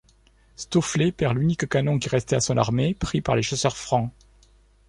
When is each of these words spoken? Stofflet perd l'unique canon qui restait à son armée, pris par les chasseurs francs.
Stofflet 0.55 1.11
perd 1.11 1.37
l'unique 1.37 1.69
canon 1.69 1.99
qui 1.99 2.09
restait 2.09 2.35
à 2.35 2.39
son 2.39 2.57
armée, 2.57 2.95
pris 2.95 3.21
par 3.21 3.35
les 3.35 3.43
chasseurs 3.43 3.77
francs. 3.77 4.11